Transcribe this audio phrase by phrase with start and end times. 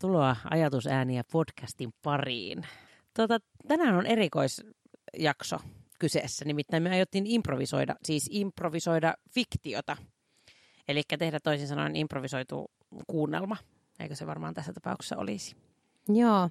[0.00, 2.66] Tervetuloa Ajatusääniä podcastin pariin.
[3.14, 5.56] Tota, tänään on erikoisjakso
[5.98, 9.96] kyseessä, nimittäin me aiottiin improvisoida, siis improvisoida fiktiota.
[10.88, 12.70] Eli tehdä toisin sanoen improvisoitu
[13.06, 13.56] kuunnelma,
[13.98, 15.56] eikö se varmaan tässä tapauksessa olisi?
[16.08, 16.50] Joo,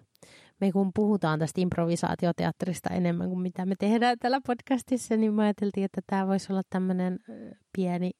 [0.61, 5.85] me kun puhutaan tästä improvisaatioteatterista enemmän kuin mitä me tehdään tällä podcastissa, niin me ajateltiin,
[5.85, 7.19] että tämä voisi olla tämmöinen
[7.73, 8.11] pieni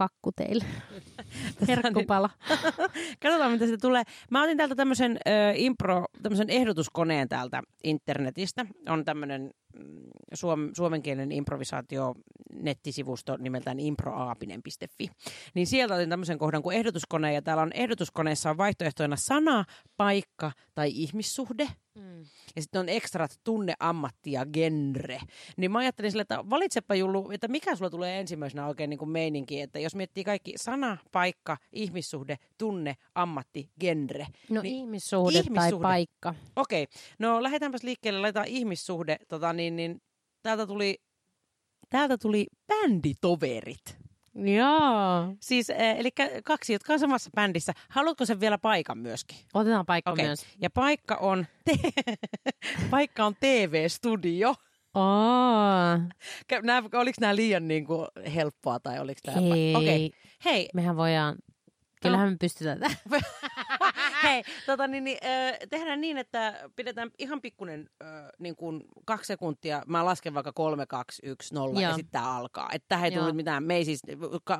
[0.00, 0.64] kakku teille.
[1.68, 2.30] Herkkupala.
[3.22, 4.02] Katsotaan, mitä se tulee.
[4.30, 8.66] Mä otin täältä tämmöisen äh, impro, tämmöisen ehdotuskoneen täältä internetistä.
[8.88, 9.84] On tämmöinen mm,
[10.34, 12.14] suom, suomenkielinen improvisaatio
[12.52, 15.10] nettisivusto nimeltään improaapinen.fi.
[15.54, 19.64] Niin sieltä otin tämmöisen kohdan kuin ehdotuskone, ja täällä on ehdotuskoneessa on vaihtoehtoina sana,
[19.96, 21.68] paikka tai ihmissuhde–
[22.00, 22.24] Mm.
[22.56, 25.20] Ja sitten on ekstrat tunne, ammatti ja genre.
[25.56, 29.10] Niin mä ajattelin sille, että valitsepa Jullu, että mikä sulla tulee ensimmäisenä oikein niin kuin
[29.10, 34.26] meininki, että jos miettii kaikki sana, paikka, ihmissuhde, tunne, ammatti, genre.
[34.50, 36.34] No niin ihmissuhde, ihmissuhde tai paikka.
[36.56, 37.02] Okei, okay.
[37.18, 40.02] no lähdetäänpäs liikkeelle, laitetaan ihmissuhde, tota niin, niin
[40.42, 41.02] täältä tuli,
[41.90, 43.99] täältä tuli bänditoverit.
[44.44, 45.36] Joo.
[45.40, 46.10] Siis, äh, eli
[46.44, 47.72] kaksi, jotka on samassa bändissä.
[47.88, 49.38] Haluatko sen vielä paikan myöskin?
[49.54, 50.26] Otetaan paikka okay.
[50.26, 50.46] myös.
[50.60, 52.02] Ja paikka on, te-
[52.90, 54.54] paikka on TV-studio.
[54.94, 56.00] Oh.
[56.62, 59.40] Nää, oliko nämä liian niin kuin, helppoa tai oliko tämä...
[59.40, 59.74] Hei.
[59.76, 60.10] Okay.
[60.44, 60.68] Hei.
[60.74, 61.36] Mehän voidaan
[62.02, 62.78] Kyllähän me pystytään
[64.24, 69.26] Hei, tota, niin, niin, äh, tehdään niin, että pidetään ihan pikkuinen äh, niin kuin kaksi
[69.26, 69.82] sekuntia.
[69.86, 71.90] Mä lasken vaikka kolme, kaksi, yksi, nolla Joo.
[71.90, 72.68] ja sitten tämä alkaa.
[72.72, 74.02] Että tähän ei tule mitään, me ei siis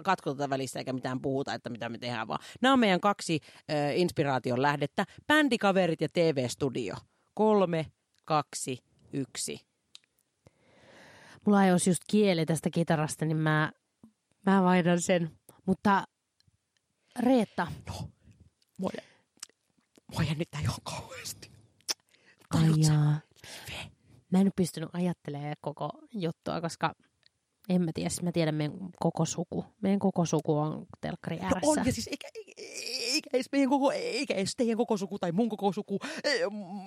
[0.04, 2.40] katkota välissä eikä mitään puhuta, että mitä me tehdään vaan.
[2.60, 5.04] Nämä on meidän kaksi äh, inspiraation lähdettä.
[5.26, 6.94] Bändikaverit ja TV-studio.
[7.34, 7.86] Kolme,
[8.24, 8.78] kaksi,
[9.12, 9.60] yksi.
[11.46, 13.72] Mulla ei olisi just kieli tästä kitarasta, niin mä,
[14.46, 15.30] mä vaihdan sen.
[15.66, 16.04] Mutta
[17.18, 17.66] Reetta.
[17.88, 17.94] No,
[18.76, 18.90] mua,
[20.12, 21.50] mua jännittää ihan kauheasti.
[22.50, 23.20] Ai jaa.
[24.30, 26.94] Mä en pystynyt ajattelemaan koko juttua, koska
[27.68, 29.64] en mä tiedä, siis mä tiedän meidän koko suku.
[29.82, 31.60] Meidän koko suku on telkkari ääressä.
[31.66, 32.28] No on, ja siis eikä,
[33.12, 35.98] eikä edes meidän koko, eikä edes teidän koko suku tai mun koko suku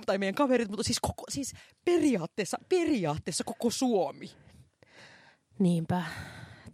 [0.06, 1.54] tai meidän kaverit, mutta siis, koko, siis
[1.86, 4.32] periaatteessa, periaatteessa koko Suomi.
[5.60, 6.04] Niinpä.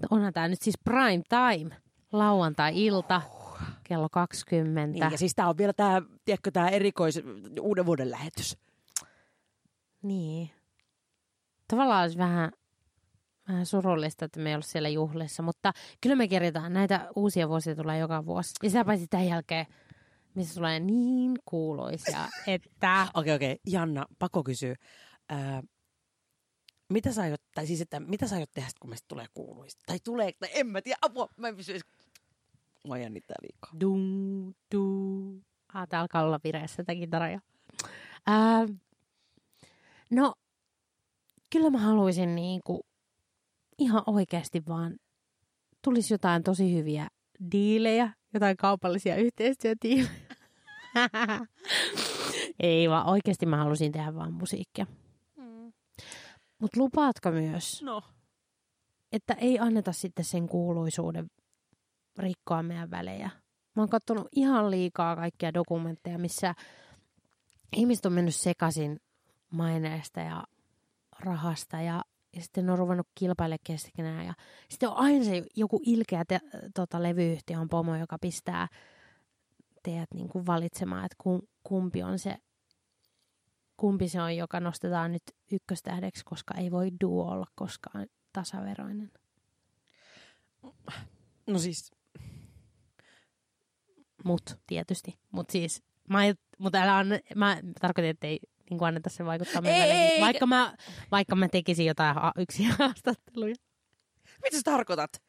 [0.09, 1.75] Onhan tämä nyt siis prime time,
[2.11, 3.21] lauantai-ilta
[3.89, 4.87] kello 20.
[4.87, 7.21] Niin, ja siis tämä on vielä tämä, tiedätkö, tämä erikois
[7.61, 8.57] uuden vuoden lähetys.
[10.01, 10.49] Niin.
[11.67, 12.51] Tavallaan olisi vähän,
[13.47, 16.73] vähän surullista, että me ei ollut siellä juhlissa, mutta kyllä me kirjataan.
[16.73, 18.53] Näitä uusia vuosia tulee joka vuosi.
[18.63, 19.65] Ja sitä paitsi tämän jälkeen,
[20.35, 23.07] missä tulee niin kuuluisia, että...
[23.13, 23.33] Okei, okei.
[23.33, 23.57] Okay, okay.
[23.67, 24.75] Janna, pakko kysyä.
[25.31, 25.63] Äh,
[26.93, 29.83] mitä sä aiot, tai siis, että mitä sä aiot tehdä, kun meistä tulee kuuluista?
[29.85, 31.79] Tai tulee, tai en mä tiedä, apua, mä en pysy
[32.85, 33.71] Mua jännittää liikaa.
[33.79, 35.41] Dum, du.
[35.73, 37.39] Ah, tää alkaa olla vireessä tätä kitaraa.
[38.27, 38.67] Ää,
[40.11, 40.33] no,
[41.49, 42.85] kyllä mä haluaisin niinku
[43.77, 44.95] ihan oikeasti vaan
[45.81, 47.07] tulisi jotain tosi hyviä
[47.51, 50.09] diilejä, jotain kaupallisia yhteistyötiilejä.
[52.59, 54.85] Ei vaan oikeasti mä halusin tehdä vaan musiikkia.
[55.35, 55.73] Mm.
[56.59, 58.03] Mutta lupaatko myös, no.
[59.11, 61.27] että ei anneta sitten sen kuuluisuuden
[62.19, 63.29] rikkoa meidän välejä.
[63.75, 66.55] Mä oon katsonut ihan liikaa kaikkia dokumentteja, missä
[67.75, 68.99] ihmiset on mennyt sekaisin
[69.49, 70.43] maineesta ja
[71.19, 72.03] rahasta ja,
[72.35, 74.25] ja sitten on ruvennut kilpailemaan keskenään.
[74.25, 74.33] Ja
[74.69, 76.39] sitten on aina se joku ilkeä te,
[76.75, 78.67] tota, levyyhtiön pomo, joka pistää
[79.83, 81.23] teidät niin kuin valitsemaan, että
[81.63, 82.37] kumpi on se
[83.79, 89.11] kumpi se on, joka nostetaan nyt ykköstähdeksi, koska ei voi duo olla koskaan tasaveroinen.
[91.47, 91.91] No siis
[94.25, 95.19] Mut tietysti.
[95.31, 96.19] Mut siis, mä,
[96.57, 100.75] mut älä anna, mä tarkoitin, että ei niin anneta se vaikuttaa meidän ei, vaikka, mä,
[101.11, 103.55] vaikka mä tekisin jotain ha- yksi haastatteluja.
[104.43, 105.21] Mitä sä tarkoitat?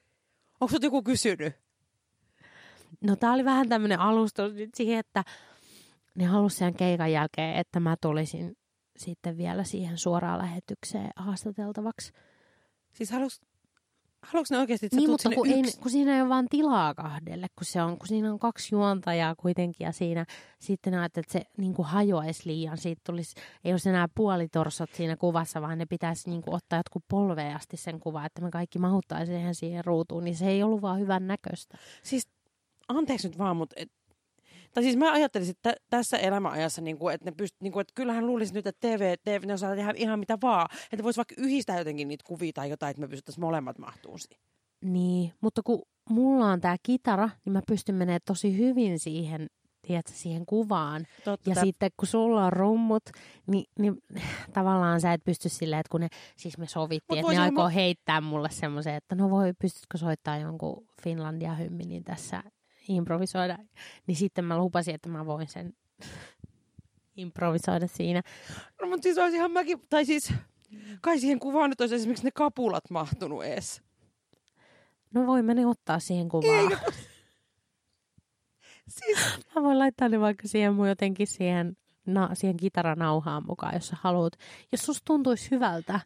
[0.61, 1.55] Onko sut joku kysynyt?
[3.01, 5.25] No tää oli vähän tämmönen alustus nyt siihen, että
[6.15, 8.57] ne halusi sen keikan jälkeen, että mä tulisin
[8.97, 12.13] sitten vielä siihen suoraan lähetykseen haastateltavaksi.
[12.93, 13.41] Siis halus,
[14.23, 17.47] Haluatko ne oikeasti, että niin, mutta kun, ei, kun siinä ei ole vaan tilaa kahdelle,
[17.57, 20.27] kun, se on, kun siinä on kaksi juontajaa kuitenkin ja siinä
[20.59, 22.79] sitten näet, että se niin kuin hajoaisi liian.
[22.79, 23.35] Siitä tulisi,
[23.65, 27.77] ei olisi enää puolitorsot siinä kuvassa, vaan ne pitäisi niin kuin ottaa jotkut polveen asti
[27.77, 31.79] sen kuva, että me kaikki mahuttaisiin siihen ruutuun, niin se ei ollut vaan hyvän näköistä.
[32.03, 32.29] Siis
[32.89, 33.91] anteeksi nyt vaan, mutta et,
[34.75, 37.93] tai siis mä ajattelisin, että tässä elämäajassa, niin kuin, että, ne pyst, niin kuin, että
[37.95, 40.69] kyllähän luulisin nyt, että TV, TV ne osaa tehdä ihan mitä vaan.
[40.93, 44.45] Että voisi vaikka yhdistää jotenkin niitä kuvia tai jotain, että me pystyttäisiin molemmat mahtuun siihen.
[44.85, 49.47] Niin, mutta kun mulla on tämä kitara, niin mä pystyn menemään tosi hyvin siihen
[49.87, 51.07] tiedätkö, siihen kuvaan.
[51.25, 51.51] Totta.
[51.51, 53.03] Ja sitten kun sulla on rummut,
[53.47, 53.99] niin, niin
[54.55, 57.71] tavallaan sä et pysty silleen, että kun ne, siis me sovittiin, että ne aikoo mä-
[57.71, 62.43] heittää mulle semmoisen, että no voi, pystytkö soittaa jonkun Finlandia hymnin tässä
[62.91, 63.59] improvisoida.
[64.07, 65.75] Niin sitten mä lupasin, että mä voin sen
[67.17, 68.23] improvisoida siinä.
[68.81, 70.33] No, mutta siis olisinhan mäkin, tai siis
[71.01, 73.83] kai siihen kuvaan nyt olisi esimerkiksi ne kapulat mahtunut ees.
[75.15, 76.59] No voimme ne ottaa siihen kuvaan.
[76.59, 76.77] Eikö?
[78.89, 79.19] Siis,
[79.55, 81.77] Mä voin laittaa ne vaikka siihen mun jotenkin siihen,
[82.07, 84.33] na, siihen kitaranauhaan mukaan, jos sä haluat.
[84.73, 86.01] Jos susta tuntuisi hyvältä,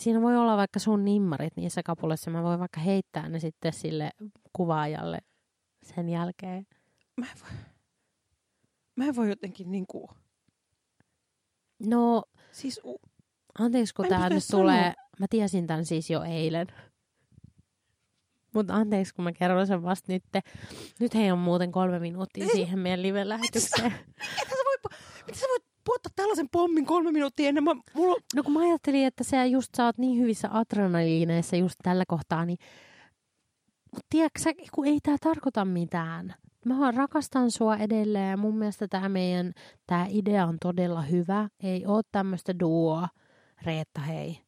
[0.00, 2.30] siinä voi olla vaikka sun nimmarit niissä kapuleissa.
[2.30, 4.10] Mä voin vaikka heittää ne sitten sille
[4.52, 5.18] kuvaajalle
[5.84, 6.66] sen jälkeen.
[7.16, 7.50] mä en voi,
[8.96, 10.10] mä en voi jotenkin niinku,
[11.86, 12.22] No,
[12.52, 13.00] siis u,
[13.58, 14.62] anteeksi kun tää nyt sanoa.
[14.62, 16.66] tulee, mä tiesin tämän siis jo eilen.
[18.54, 20.24] Mutta anteeksi, kun mä kerron sen vasta nyt.
[21.00, 23.86] Nyt hei on muuten kolme minuuttia siihen meidän live-lähetykseen.
[24.42, 24.96] ethän sä voi,
[25.26, 29.06] miten sä voit puottaa tällaisen pommin kolme minuuttia ennen, mä, mulla, No kun mä ajattelin,
[29.06, 32.58] että sä just sä oot niin hyvissä adrenaliineissa just tällä kohtaa, niin
[33.94, 34.40] Mut tiedätkö
[34.74, 36.34] kun ei tää tarkoita mitään.
[36.64, 39.52] Mä vaan rakastan sua edelleen ja mun mielestä tämä meidän
[39.86, 41.48] tää idea on todella hyvä.
[41.62, 43.08] Ei oo tämmöistä duoa.
[43.62, 44.40] Reetta, hei.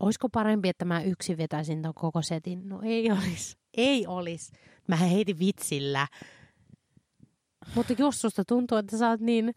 [0.00, 2.68] Oisko parempi, että mä yksin vetäisin ton koko setin?
[2.68, 3.56] No ei olis.
[3.76, 4.52] Ei olis.
[4.88, 6.06] Mä heitin vitsillä.
[7.74, 9.54] Mutta jos susta tuntuu, että sä oot niin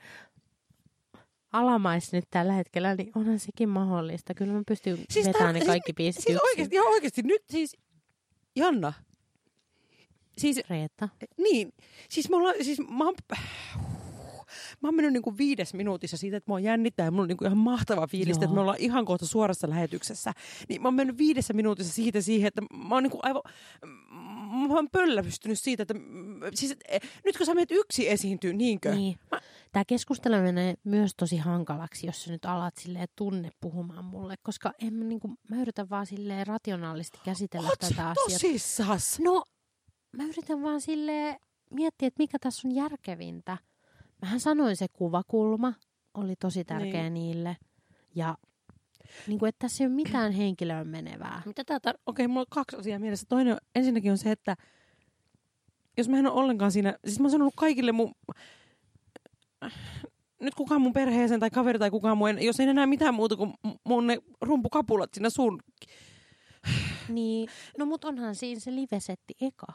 [1.54, 4.34] alamais nyt tällä hetkellä, niin onhan sekin mahdollista.
[4.34, 6.50] Kyllä mä pystyn Siis siis vetämään ne kaikki biisit siis yksin.
[6.50, 7.78] oikeasti, ihan oikeasti, nyt siis,
[8.56, 8.94] Janna,
[10.38, 11.10] siis Reetta.
[11.38, 11.74] Niin,
[12.10, 13.16] siis, me ollaan, siis mä oon,
[14.82, 17.58] mä oon mennyt niinku viides minuutissa siitä, että mua jännittää ja mulla on niinku ihan
[17.58, 20.34] mahtava fiilis, että me ollaan ihan kohta suorassa lähetyksessä.
[20.70, 23.42] Niin mä oon mennyt viidessä minuutissa siitä siihen, että mä oon niinku aivan,
[24.50, 25.94] mä oon pöllävystynyt siitä, että
[26.56, 28.96] siis, eh, nyt kun sä menet yksi esiintyy, niinkö?
[28.96, 29.20] Niin.
[29.72, 34.74] Tämä keskustelu menee myös tosi hankalaksi, jos sä nyt alat silleen tunne puhumaan mulle, koska
[34.82, 38.16] en mä, niinku, mä yritän vaan silleen rationaalisesti käsitellä Oot tätä asiaa.
[38.16, 39.20] tosissas?
[39.20, 39.44] No,
[40.18, 41.40] mä yritän vaan silleen
[41.72, 43.58] miettiä, että mikä tässä on järkevintä.
[44.22, 45.74] Mähän sanoin se kuvakulma,
[46.14, 47.14] oli tosi tärkeä Niin.
[47.14, 47.58] niille.
[48.16, 48.38] Ja
[49.28, 51.42] niin kuin, että tässä ei ole mitään henkilöön menevää.
[51.46, 53.26] Mitä tää tar- Okei, mulla on kaksi asiaa mielessä.
[53.30, 54.56] Toinen on, ensinnäkin on se, että
[55.98, 58.16] jos mä en ole ollenkaan siinä, siis mä oon sanonut kaikille mun,
[60.42, 63.54] nyt kukaan mun perheeseen tai kaveri tai kukaan mun, jos ei enää mitään muuta kuin
[63.84, 65.60] mun ne rumpukapulat siinä sun.
[67.10, 69.68] Niin, no mut onhan siinä se livesetti eka.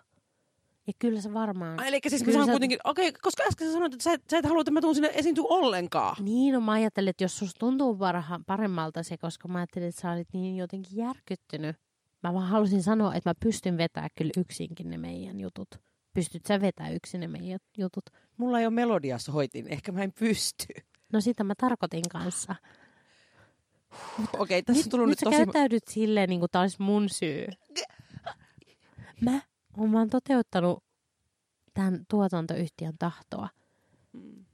[0.87, 1.81] Ja kyllä se varmaan...
[1.81, 4.13] Ai, eli siis mä Kyllä saan sä- kuitenkin, okei, koska äsken sä sanoit, että sä
[4.13, 6.17] et, sä et halua, että mä tuun sinne esiintyä ollenkaan.
[6.25, 10.01] Niin, no mä ajattelin, että jos susta tuntuu parha, paremmalta se, koska mä ajattelin, että
[10.01, 11.77] sä olit niin jotenkin järkyttynyt.
[12.23, 15.69] Mä vaan halusin sanoa, että mä pystyn vetämään kyllä yksinkin ne meidän jutut.
[16.15, 18.05] Pystyt sä vetämään yksin ne meidän jutut?
[18.37, 20.67] Mulla ei ole melodiassa hoitin, ehkä mä en pysty.
[21.13, 22.55] No sitä mä tarkoitin kanssa.
[24.39, 25.37] Okei, tässä on tullut nyt nyt sä tosi...
[25.37, 27.47] käyttäydyt silleen, niin kuin tää olisi mun syy.
[29.21, 29.41] Mä
[29.77, 30.85] oon vaan toteuttanut
[31.75, 33.49] tämän tuotantoyhtiön tahtoa.
[34.13, 34.45] Mm.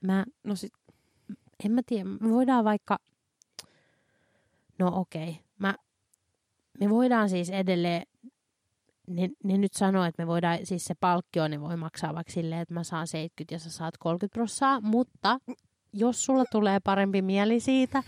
[0.00, 0.72] Mä No sit,
[1.64, 2.98] en mä tiedä, me voidaan vaikka,
[4.78, 5.74] no okei, mä,
[6.80, 8.02] me voidaan siis edelleen,
[9.06, 12.60] ne, ne nyt sanoo, että me voidaan, siis se palkkio, ne voi maksaa vaikka silleen,
[12.60, 15.38] että mä saan 70 ja sä saat 30 prossaa, mutta
[15.92, 18.02] jos sulla tulee parempi mieli siitä,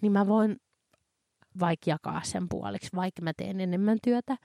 [0.00, 0.60] niin mä voin
[1.60, 4.36] vaikka jakaa sen puoliksi, vaikka mä teen enemmän työtä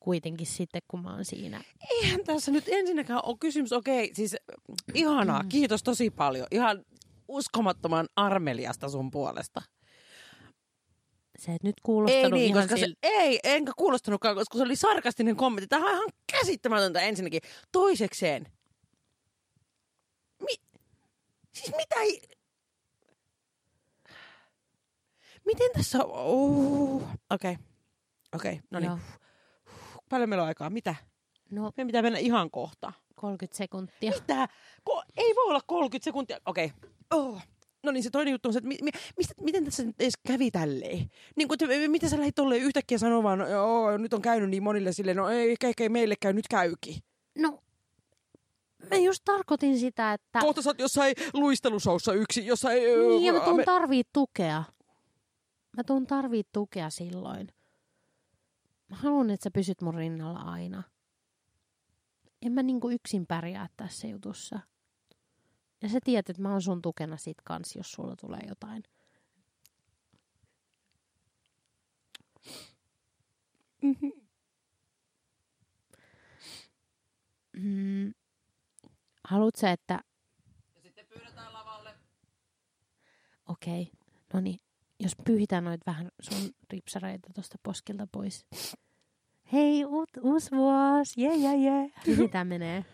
[0.00, 1.60] kuitenkin sitten, kun mä oon siinä.
[1.90, 4.36] eihän tässä nyt ensinnäkään ole kysymys, okei, siis
[4.94, 6.46] ihanaa, kiitos tosi paljon.
[6.50, 6.84] Ihan
[7.28, 9.62] uskomattoman armeliasta sun puolesta.
[11.38, 14.64] Se et nyt Ei kuulostanut niin, ihan koska se, sil- ei, enkä kuulostanutkaan, koska se
[14.64, 15.68] oli sarkastinen kommentti.
[15.68, 17.40] Tämä on ihan käsittämätöntä ensinnäkin.
[17.72, 18.46] Toisekseen.
[20.40, 20.64] Mi-
[21.52, 22.22] siis mitä ei...
[25.46, 26.04] Miten tässä...
[26.04, 27.02] Oh.
[27.30, 27.56] Okei.
[28.34, 28.92] Okei, no niin.
[30.08, 30.70] Paljon meillä on aikaa.
[30.70, 30.94] Mitä?
[31.50, 32.92] No, Meidän pitää mennä ihan kohta.
[33.14, 34.12] 30 sekuntia.
[34.20, 34.48] Mitä?
[34.90, 36.38] Ko- ei voi olla 30 sekuntia.
[36.46, 36.72] Okei.
[37.10, 37.40] Oh.
[37.82, 40.14] No niin, se toinen juttu on se, että mi- mi- mistä, miten tässä nyt edes
[40.26, 41.10] kävi tälleen?
[41.36, 44.62] Niin kuin, että mitä sä lähdit tolleen yhtäkkiä sanomaan, no, joo, nyt on käynyt niin
[44.62, 46.94] monille silleen, no ei, ehkä, ehkä ei meille käy, nyt käykin.
[47.38, 47.58] No,
[48.90, 50.40] mä just tarkoitin sitä, että...
[50.40, 52.82] Kohta sä oot jossain luistelusoussa yksi, jossain...
[52.82, 54.64] Niin, ja mä tuun me- tarvii tukea.
[55.76, 57.48] Mä tuun tarvii tukea silloin.
[58.88, 60.82] Mä haluan, että sä pysyt mun rinnalla aina.
[62.42, 64.60] En mä niinku yksin pärjää tässä jutussa.
[65.82, 68.82] Ja sä tiedät, että mä oon sun tukena sit kans, jos sulla tulee jotain.
[77.52, 78.14] Mm.
[79.24, 80.00] Haluatko, että...
[80.74, 81.94] Ja sitten pyydetään lavalle.
[83.48, 83.94] Okei, okay.
[84.32, 84.58] no niin.
[85.02, 88.46] Jos pyyhitään noit vähän sun ripsareita tuosta poskilta pois.
[89.52, 91.90] Hei, uut, uusi vuosi, jee, jee, jee.
[92.06, 92.84] Miten tää menee?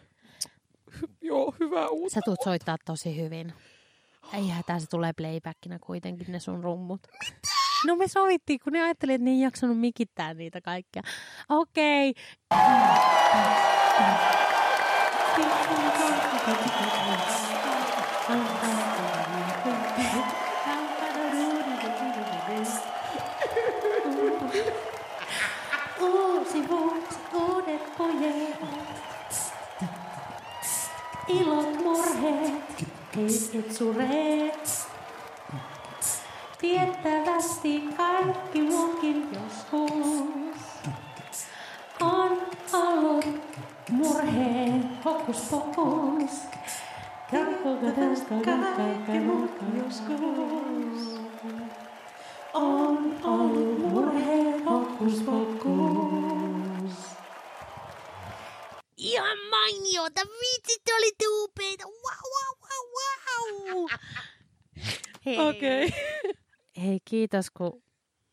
[1.21, 2.15] Joo, hyvä uutta.
[2.15, 3.53] Sä tuut soittaa tosi hyvin.
[4.33, 7.01] Ei hätää, se tulee playbackina kuitenkin ne sun rummut.
[7.87, 11.03] No me sovittiin, kun ne ajatteli, että ne ei jaksanut mikittää niitä kaikkia.
[11.49, 12.15] Okei.
[26.01, 28.79] Uusi vuosi, uudet pojat.
[31.29, 32.87] Ilot, murheet,
[33.17, 34.89] hetket sureet.
[36.59, 40.49] Tiettävästi kaikki muukin joskus
[42.01, 42.39] on
[42.73, 43.25] ollut
[43.91, 46.31] murheen hokus pokus.
[47.31, 51.21] Kaikki muukin joskus
[52.55, 56.93] on ollut murheen hokus pokus.
[58.97, 63.87] Ihan mainiota, vitsit olitte upeita, wow, wow, wow, wow.
[65.27, 65.39] Hei.
[65.39, 65.87] Okei.
[65.87, 65.99] Okay.
[66.83, 67.83] Hei, kiitos, kun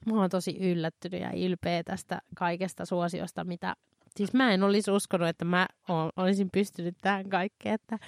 [0.05, 3.75] mä oon tosi yllättynyt ja ylpeä tästä kaikesta suosiosta, mitä...
[4.15, 7.75] Siis mä en olisi uskonut, että mä ol- olisin pystynyt tähän kaikkeen.
[7.75, 7.99] Että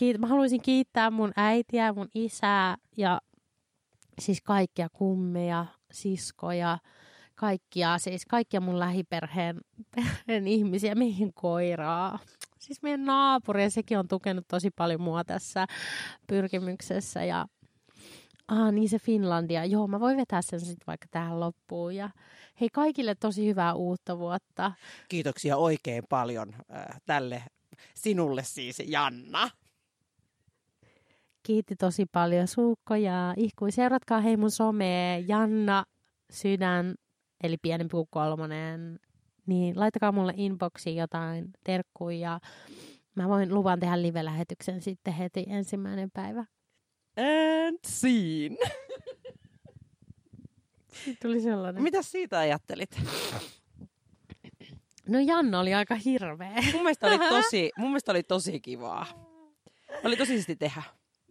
[0.00, 3.20] kiit- mä haluaisin kiittää mun äitiä, mun isää ja
[4.20, 6.78] siis kaikkia kummeja, siskoja,
[7.42, 9.60] kaikkia, siis kaikkia mun lähiperheen
[9.96, 12.18] perheen ihmisiä, mihin koiraa.
[12.58, 15.66] Siis meidän naapuri, ja sekin on tukenut tosi paljon mua tässä
[16.26, 17.46] pyrkimyksessä ja
[18.48, 19.64] Ah, niin se Finlandia.
[19.64, 21.94] Joo, mä voin vetää sen sitten vaikka tähän loppuun.
[21.94, 22.10] Ja
[22.60, 24.72] hei kaikille tosi hyvää uutta vuotta.
[25.08, 27.42] Kiitoksia oikein paljon äh, tälle
[27.94, 29.50] sinulle siis, Janna.
[31.42, 33.72] Kiitti tosi paljon Suukko ja Ihkui.
[33.72, 35.84] Seuratkaa hei mun somea Janna
[36.32, 36.94] Sydän,
[37.42, 39.00] eli pienempi kuin kolmonen.
[39.46, 42.40] Niin laittakaa mulle inboxiin jotain terkkuja ja
[43.14, 46.44] mä voin luvan tehdä live-lähetyksen sitten heti ensimmäinen päivä.
[47.16, 48.56] And scene.
[50.92, 51.82] Sitten tuli sellainen.
[51.82, 53.00] Mitä siitä ajattelit?
[55.08, 56.54] No Janna oli aika hirveä.
[56.72, 59.06] Mun mielestä oli tosi, mun mielestä oli tosi kivaa.
[60.04, 60.82] Oli tosi siisti tehdä.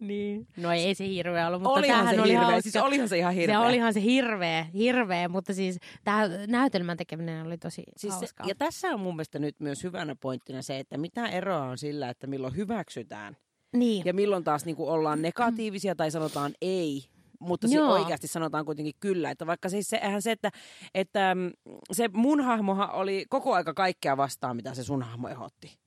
[0.02, 0.46] Niin.
[0.56, 2.46] No ei se hirveä ollut, mutta olihan tämähän se oli hirveä.
[2.46, 2.62] hauska.
[2.62, 3.60] Siis olihan se ihan hirveä.
[3.60, 8.46] Se olihan se hirveä, hirveä, mutta siis tämä näytelmän tekeminen oli tosi Siis se, hauskaa.
[8.48, 12.08] ja tässä on mun mielestä nyt myös hyvänä pointtina se, että mitä eroa on sillä,
[12.08, 13.36] että milloin hyväksytään
[13.72, 14.02] niin.
[14.06, 17.04] ja milloin taas niin kuin ollaan negatiivisia tai sanotaan ei,
[17.38, 17.92] mutta se Joo.
[17.92, 19.30] oikeasti sanotaan kuitenkin kyllä.
[19.30, 20.50] Että vaikka siis se, eihän se, että,
[20.94, 21.52] että mm,
[21.92, 25.81] se mun hahmohan oli koko aika kaikkea vastaan, mitä se sun hahmo ehdotti.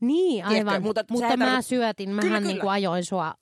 [0.00, 0.82] Niin, Tiedätkö, aivan.
[0.82, 2.60] mutta Mutta, mutta mä tarkoit- syötin, mähän Kyllä, niin kyllä.
[2.62, 3.34] kuin ajoin sua,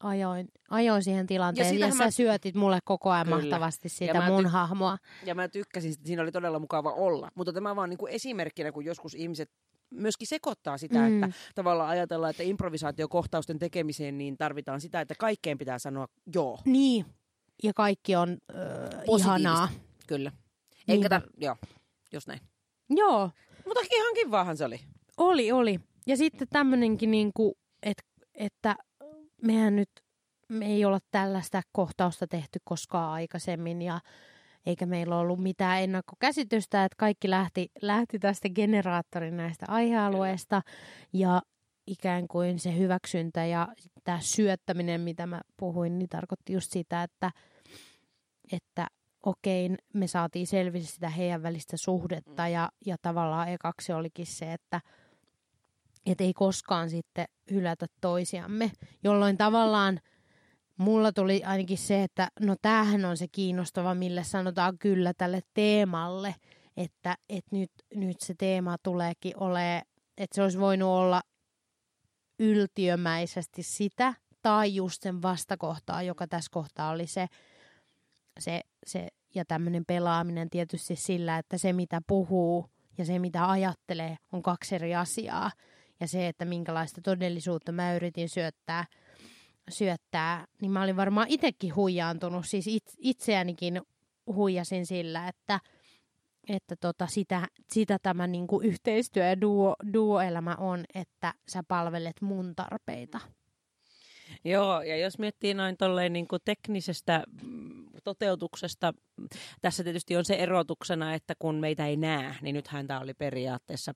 [0.00, 3.36] ajoin, ajoin siihen tilanteeseen ja, ja siitähän sä mä- syötit mulle koko ajan Kyllä.
[3.40, 4.98] mahtavasti Ja sitä mä mun ty- hahmoa.
[5.24, 7.28] Ja mä tykkäsin, että siinä oli todella mukava olla.
[7.34, 9.50] Mutta tämä vaan niin kuin esimerkkinä, kun joskus ihmiset
[9.90, 11.22] myöskin sekoittaa sitä, Mm.
[11.22, 16.58] että tavallaan ajatellaan, että improvisaatiokohtausten tekemiseen niin tarvitaan sitä, että kaikkeen pitää sanoa joo.
[16.64, 17.06] Niin,
[17.62, 18.88] ja kaikki on öö,
[19.18, 19.68] ihanaa.
[20.06, 20.32] Kyllä.
[20.88, 21.18] Eikä Niinpä.
[21.26, 21.56] tar- joo,
[22.12, 22.40] just näin.
[22.90, 23.30] Joo,
[23.66, 24.80] Mutta ihan kivaahan se oli.
[25.16, 25.80] Oli, oli.
[26.06, 28.02] Ja sitten tämmöinenkin, niin kuin, että,
[28.34, 28.76] että
[29.42, 29.90] mehän nyt,
[30.48, 34.00] me ei olla tällaista kohtausta tehty koskaan aikaisemmin ja
[34.66, 40.62] eikä meillä ollut mitään ennakkokäsitystä, että kaikki lähti, lähti tästä generaattorin näistä aihealueista
[41.12, 41.42] ja
[41.86, 43.68] ikään kuin se hyväksyntä ja
[44.04, 47.30] tämä syöttäminen, mitä mä puhuin, niin tarkoitti just sitä, että,
[48.52, 48.86] että
[49.26, 54.80] okei, me saatiin selville sitä heidän välistä suhdetta ja, ja tavallaan ekaksi olikin se, että
[56.06, 58.72] et ei koskaan sitten hylätä toisiamme,
[59.04, 60.00] jolloin tavallaan
[60.76, 66.34] mulla tuli ainakin se, että no tämähän on se kiinnostava, mille sanotaan kyllä tälle teemalle,
[66.76, 69.82] että, että nyt, nyt se teema tuleekin ole,
[70.18, 71.22] että se olisi voinut olla
[72.38, 77.26] yltiömäisesti sitä, tai just sen vastakohtaa, joka tässä kohtaa oli se,
[78.40, 82.66] se, se ja tämmöinen pelaaminen tietysti sillä, että se mitä puhuu
[82.98, 85.50] ja se mitä ajattelee on kaksi eri asiaa.
[86.02, 88.84] Ja se, että minkälaista todellisuutta mä yritin syöttää,
[89.70, 92.46] syöttää niin mä olin varmaan itsekin huijaantunut.
[92.46, 93.82] Siis it, itseänikin
[94.26, 95.60] huijasin sillä, että,
[96.48, 102.52] että tota sitä, sitä tämä niinku yhteistyö ja duo, duo-elämä on, että sä palvelet mun
[102.56, 103.20] tarpeita.
[104.44, 108.94] Joo, ja jos miettii noin tolleen niin kuin teknisestä mm, toteutuksesta.
[109.60, 113.92] Tässä tietysti on se erotuksena, että kun meitä ei näe, niin nythän tämä oli periaatteessa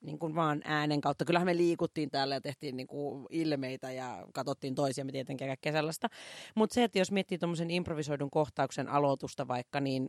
[0.00, 1.24] niin kuin vaan äänen kautta.
[1.24, 6.08] Kyllähän me liikuttiin täällä ja tehtiin niin kuin ilmeitä ja katsottiin toisiamme tietenkin kaikkea sellaista.
[6.54, 10.08] Mutta se, että jos miettii tuommoisen improvisoidun kohtauksen aloitusta vaikka, niin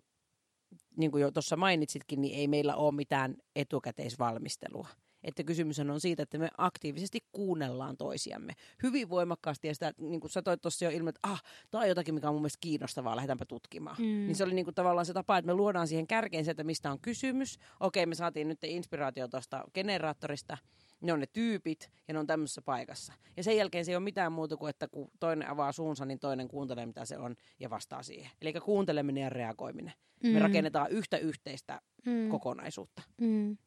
[0.97, 4.87] niin kuin jo tuossa mainitsitkin, niin ei meillä ole mitään etukäteisvalmistelua.
[5.23, 9.67] Että kysymys on siitä, että me aktiivisesti kuunnellaan toisiamme hyvin voimakkaasti.
[9.67, 12.27] Ja sitä, niin kuin sä toit tuossa jo ilmi, että ah, tämä on jotakin, mikä
[12.27, 13.95] on mun mielestä kiinnostavaa, lähdetäänpä tutkimaan.
[13.99, 14.05] Mm.
[14.05, 16.63] Niin se oli niin kuin tavallaan se tapa, että me luodaan siihen kärkeen se, että
[16.63, 17.59] mistä on kysymys.
[17.79, 20.57] Okei, me saatiin nyt inspiraatio tuosta generaattorista.
[21.01, 23.13] Ne on ne tyypit ja ne on tämmöisessä paikassa.
[23.37, 26.19] Ja sen jälkeen se ei ole mitään muuta kuin, että kun toinen avaa suunsa, niin
[26.19, 28.31] toinen kuuntelee, mitä se on ja vastaa siihen.
[28.41, 29.93] Eli kuunteleminen ja reagoiminen.
[30.23, 30.29] Mm.
[30.29, 32.29] Me rakennetaan yhtä yhteistä mm.
[32.29, 33.01] kokonaisuutta.
[33.21, 33.57] Mm.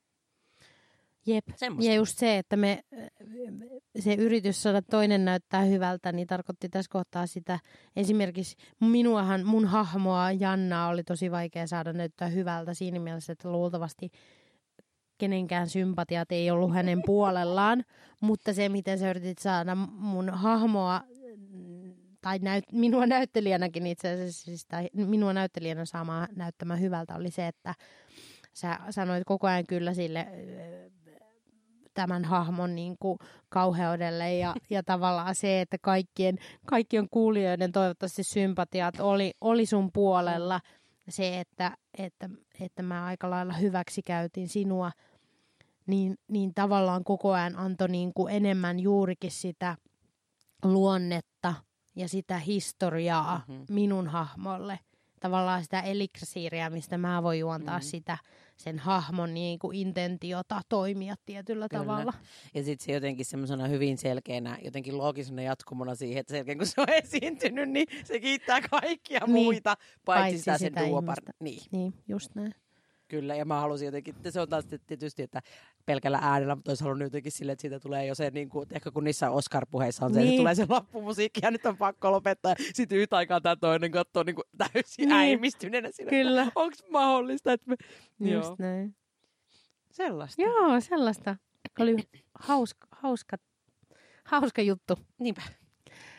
[1.26, 1.44] Jep.
[1.56, 1.90] Semmosta.
[1.90, 2.82] Ja just se, että me,
[3.98, 7.58] se yritys saada toinen näyttää hyvältä, niin tarkoitti tässä kohtaa sitä.
[7.96, 14.10] Esimerkiksi minuahan, mun hahmoa Janna oli tosi vaikea saada näyttää hyvältä siinä mielessä, että luultavasti
[15.18, 17.84] kenenkään sympatiat ei ollut hänen puolellaan,
[18.20, 21.00] mutta se, miten sä yritit saada mun hahmoa
[22.20, 27.46] tai näyt, minua näyttelijänäkin itse asiassa, siis, tai minua näyttelijänä saamaan näyttämään hyvältä oli se,
[27.46, 27.74] että
[28.52, 30.26] sä sanoit koko ajan kyllä sille
[31.94, 39.00] tämän hahmon niin kuin kauheudelle ja, ja tavallaan se, että kaikkien, kaikkien kuulijoiden toivottavasti sympatiat
[39.00, 40.60] oli, oli sun puolella.
[41.08, 44.92] Se, että, että, että mä aika lailla hyväksi käytin sinua,
[45.86, 49.76] niin, niin tavallaan koko ajan antoi niin kuin enemmän juurikin sitä
[50.64, 51.54] luonnetta
[51.96, 53.64] ja sitä historiaa mm-hmm.
[53.70, 54.78] minun hahmolle.
[55.24, 57.88] Tavallaan sitä eliksiiriä, mistä mä voin juontaa mm-hmm.
[57.88, 58.18] sitä
[58.56, 61.82] sen hahmon niin kuin intentiota toimia tietyllä Kyllä.
[61.82, 62.12] tavalla.
[62.54, 66.80] Ja sitten se jotenkin semmoisena hyvin selkeänä, jotenkin loogisena jatkumona siihen, että selkeän kun se
[66.80, 71.18] on esiintynyt, niin se kiittää kaikkia niin, muita, paitsi, paitsi sitä, sitä sen duopar.
[71.40, 71.62] Niin.
[71.70, 72.54] niin, just näin.
[73.08, 75.40] Kyllä, ja mä halusin jotenkin, se on taas tietysti, että
[75.86, 78.90] pelkällä äänellä, mutta olisi halunnut jotenkin sille, että siitä tulee jo se, niin kuin, ehkä
[78.90, 80.28] kun niissä Oscar-puheissa on se, niin.
[80.28, 82.54] että tulee se loppumusiikki ja nyt on pakko lopettaa.
[82.72, 85.12] Sitten yhtä aikaa tämä toinen katsoo niin kuin täysin niin.
[85.12, 86.46] äimistyneenä siinä, Kyllä.
[86.54, 87.76] onko mahdollista, että me...
[88.20, 88.56] Just Joo.
[88.58, 88.96] näin.
[89.90, 90.42] Sellaista.
[90.42, 91.36] Joo, sellaista.
[91.80, 91.96] Oli
[92.34, 93.36] hauska, hauska,
[94.24, 94.98] hauska juttu.
[95.18, 95.42] Niinpä.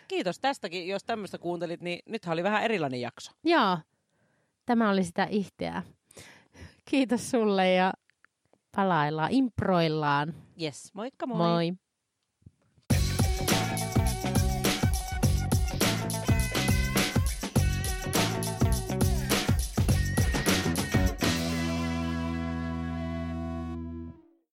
[0.07, 3.31] Kiitos tästäkin, jos tämmöistä kuuntelit, niin nythän oli vähän erilainen jakso.
[3.43, 3.77] Joo,
[4.65, 5.83] tämä oli sitä ihteää.
[6.85, 7.93] Kiitos sulle ja
[8.75, 10.33] palaillaan, improillaan.
[10.61, 11.37] Yes, moikka moi.
[11.37, 11.84] Moi.